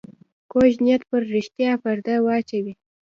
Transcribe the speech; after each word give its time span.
کوږ 0.51 0.71
نیت 0.85 1.01
پر 1.09 1.21
رښتیا 1.33 1.71
پرده 1.83 2.15
واچوي 2.25 2.73